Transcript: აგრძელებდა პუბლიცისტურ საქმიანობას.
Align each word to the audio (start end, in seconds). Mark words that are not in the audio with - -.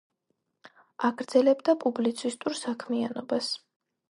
აგრძელებდა 1.09 1.75
პუბლიცისტურ 1.83 2.57
საქმიანობას. 2.63 3.53